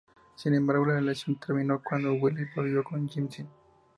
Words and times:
Sin 0.33 0.55
embargo 0.55 0.87
la 0.87 0.95
relación 0.95 1.35
terminó 1.39 1.79
cuando 1.83 2.15
Will 2.15 2.49
volvió 2.55 2.83
con 2.83 3.05
Gypsy. 3.07 3.45